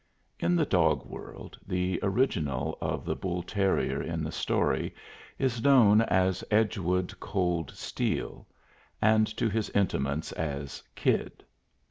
In 0.39 0.55
the 0.55 0.65
dog 0.65 1.05
world, 1.05 1.59
the 1.67 1.99
original 2.01 2.75
of 2.81 3.05
the 3.05 3.15
bull 3.15 3.43
terrier 3.43 4.01
in 4.01 4.23
the 4.23 4.31
story 4.31 4.95
is 5.37 5.61
known 5.61 6.01
as 6.01 6.43
Edgewood 6.49 7.13
Cold 7.19 7.69
Steel 7.75 8.47
and 8.99 9.27
to 9.37 9.47
his 9.47 9.69
intimates 9.75 10.31
as 10.31 10.81
"Kid." 10.95 11.43